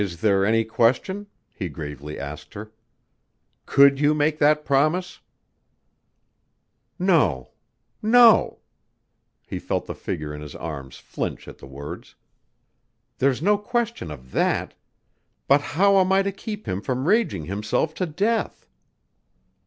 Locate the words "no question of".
13.43-14.31